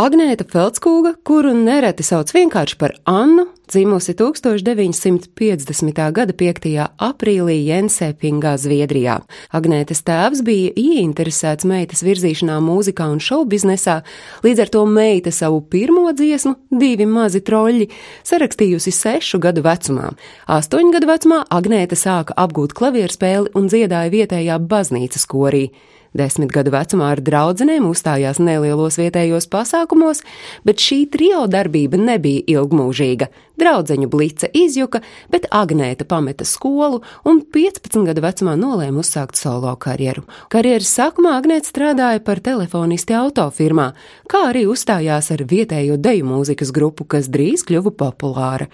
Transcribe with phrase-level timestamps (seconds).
[0.00, 6.00] Agnēta Feldskūga, kuru nereti sauc vienkārši par Annu, dzimusi 1950.
[6.16, 6.70] gada 5.
[6.96, 9.18] aprīlī Jensēpingā, Zviedrijā.
[9.52, 13.98] Agnētas tēvs bija ieinteresēts meitas virzīšanā mūzikā un šovbiznesā,
[14.40, 17.92] līdz ar to meita savu pirmo dziesmu, divi mazi troļļi,
[18.24, 20.14] sarakstījusi sešu gadu vecumā.
[20.48, 25.66] Astoņu gadu vecumā Agnēta sāka apgūt klavierspēli un dziedāja vietējā baznīcas korī.
[26.12, 30.20] Desmit gadu vecumā ar draudzenēm uzstājās nelielos vietējos pasākumos,
[30.68, 33.30] bet šī trio darbība nebija ilgmūžīga.
[33.56, 35.00] Draudzeņu blice izjuka,
[35.32, 40.26] bet Agnēta pameta skolu un 15 gadu vecumā nolēma uzsākt solo karjeru.
[40.52, 43.94] Karjeras sākumā Agnēta strādāja par telefonisti autofirmā,
[44.28, 48.68] kā arī uzstājās ar vietējo deju mūzikas grupu, kas drīz kļuva populāra.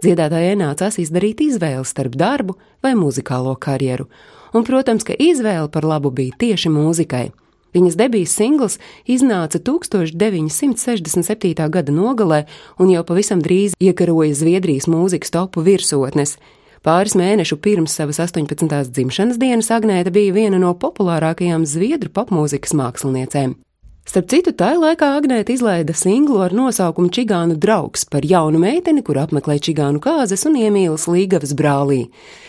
[0.00, 4.08] Dziedātājai nācās izdarīt izvēli starp darbu vai muzikālo karjeru
[4.52, 7.30] un, protams, ka izvēle par labu bija tieši mūzikai.
[7.76, 11.68] Viņas debijas singls iznāca 1967.
[11.68, 12.46] gada nogalē
[12.80, 16.38] un jau pavisam drīz iekaroja Zviedrijas mūzikas topu virsotnes.
[16.82, 18.88] Pāris mēnešu pirms savas 18.
[18.88, 23.67] dzimšanas dienas Agnēta bija viena no populārākajām zviedru popmūzikas māksliniecēm.
[24.08, 29.20] Starp citu, tajā laikā Agnēta izlaida singlu ar nosaukumu Čigānu draugs par jaunu meiteni, kur
[29.20, 32.06] apmeklē čigānu kāzas un iemīlas līgavas brālī.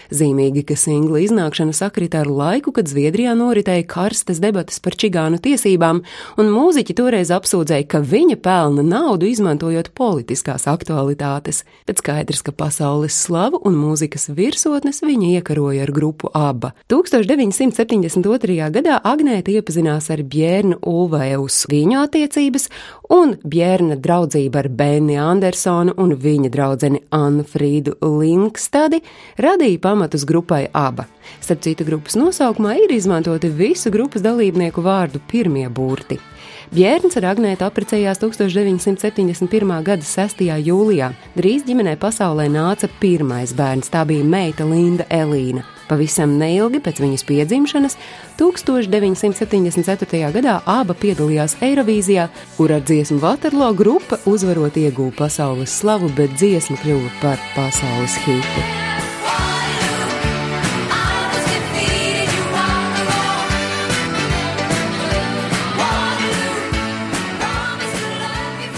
[0.09, 5.99] Zīmīgi, ka singla iznākšana sakrita ar laiku, kad Zviedrijā noritēja karstas debatas par čigānu tiesībām,
[6.41, 13.19] un mūziķi toreiz apsūdzēja, ka viņa pelna naudu izmantojot politiskās aktualitātes, bet skaidrs, ka pasaules
[13.27, 16.71] slavu un mūzikas virsotnes viņa iekaroja ar grupu ABBA.
[16.89, 18.71] 1972.
[18.79, 20.81] gadā Agnēta iepazinās ar Bjērnu
[21.49, 22.67] Ulvaeus viņu attiecības
[23.09, 29.01] un Bjērna draudzība ar Benni Andersonu un viņa draudzeni Annu Frīdu Linkstadi
[29.37, 31.05] radīja pamatu pamatus grupai aba.
[31.41, 36.19] Starp citu, grupas nosaukumā ir izmantoti visu grupas dalībnieku vārdu pirmie burti.
[36.69, 39.83] Bjērns ar Agnētu apprecējās 1971.
[39.83, 40.45] gada 6.
[40.45, 41.11] jūlijā.
[41.35, 45.65] Drīz ģimenē pasaulē nāca pirmais bērns, tā bija meita Linda Elīna.
[45.89, 47.97] Pavisam neilgi pēc viņas piedzimšanas,
[48.39, 50.21] 1974.
[50.35, 52.27] gadā aba piedalījās Eirovīzijā,
[52.57, 58.88] kur ar dziesmu Waterloo grupa uzvarot iegūta pasaules slavu, bet dziesma kļuva par pasaules hitu.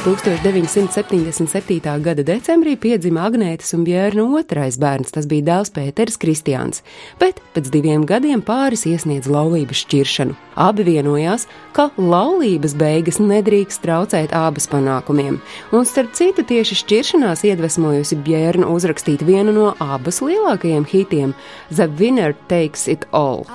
[0.02, 2.02] 1977.
[2.02, 6.82] gada decembrī piedzima Agnētas un Bjērna otrais bērns, tas bija dēls Pēters Kristiāns,
[7.22, 10.34] bet pēc diviem gadiem pāris iesniedz laulības šķiršanu.
[10.58, 11.46] Abi vienojās,
[11.78, 15.38] ka laulības beigas nedrīkst traucēt abas panākumiem,
[15.70, 21.38] un starp citu tieši šķiršanās iedvesmojusi Bjērnu uzrakstīt vienu no abas lielākajiem hitiem-
[21.78, 23.46] The Winner Takes It All.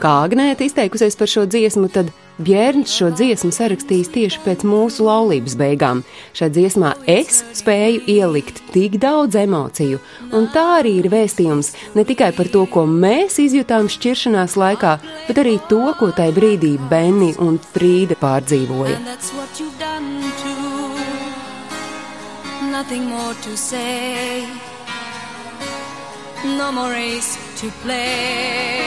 [0.00, 2.10] Kā Agnēta izteikusies par šo dziesmu, tad
[2.40, 6.00] Bjērns šo dziesmu sarakstījis tieši pēc mūsu laulības beigām.
[6.32, 10.00] Šajā dziesmā es spēju ielikt tik daudz emociju,
[10.32, 14.96] un tā arī ir vēstījums ne tikai par to, ko mēs izjutām šķiršanās laikā,
[15.28, 18.96] bet arī to, ko tajā brīdī Benni un Frīda pārdzīvoja.
[22.70, 24.46] Nothing more to say.
[26.56, 28.79] No more race to play.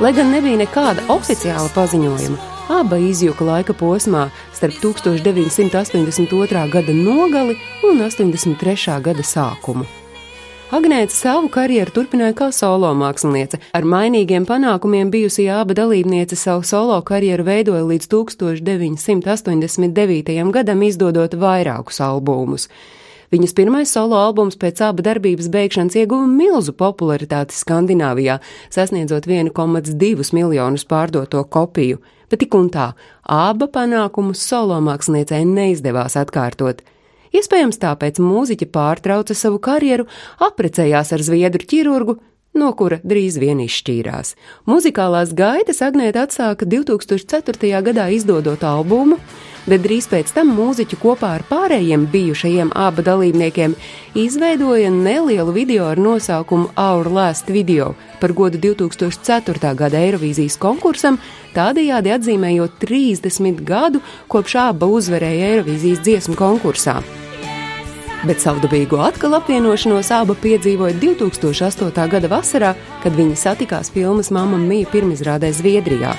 [0.00, 2.36] Lai gan nebija nekāda oficiāla paziņojuma,
[2.68, 6.68] aba izjuka laika posmā starp 1982.
[6.74, 7.56] gada nogali
[7.88, 9.00] un 83.
[9.08, 9.88] gada sākumu.
[10.72, 13.56] Agnēta savu karjeru turpināja kā solo māksliniece.
[13.72, 20.52] Ar mainīgiem panākumiem bijusī aba dalībniece savu solo karjeru veidoja līdz 1989.
[20.52, 22.68] gadam, izdodot vairākus albumus.
[23.32, 28.34] Viņas pirmais solo albums pēc abu darbības beigšanas ieguva milzu popularitāti Skandināvijā,
[28.68, 32.90] sasniedzot 1,2 miljonus pārdoto kopiju, bet tik un tā,
[33.24, 36.84] aba panākumus solo māksliniecei neizdevās atkārtot.
[37.32, 40.04] Iespējams, tāpēc mūziķa pārtrauca savu karjeru,
[40.44, 42.18] apprecējās ar zviedru ķirurgu,
[42.54, 44.34] no kura drīz vien izšķīrās.
[44.68, 47.72] Muzikālās gaitas Agnēta atsāka 2004.
[47.86, 49.18] gadā izdodot albumu,
[49.66, 53.76] bet drīz pēc tam mūziķi kopā ar pārējiem bijušajiem abu dalībniekiem
[54.18, 59.74] izveidoja nelielu video ar nosaukumu Our Last Video par godu 2004.
[59.74, 61.18] gada Eirovīzijas konkursam,
[61.56, 67.00] tādējādi atzīmējot 30 gadu kopš aba uzvarēja Eirovīzijas dziesmu konkursā.
[68.22, 72.04] Bet savdabīgo atkal apvienošanos aba piedzīvoja 2008.
[72.12, 72.68] gada vasarā,
[73.02, 76.14] kad viņi satikās filmas Mamma Mija pirmizrādē Zviedrijā.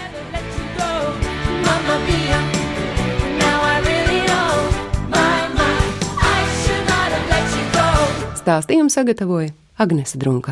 [8.44, 10.52] Stāstījumu sagatavoja Agnese Drunka.